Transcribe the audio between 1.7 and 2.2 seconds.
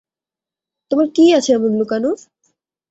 লুকানোর?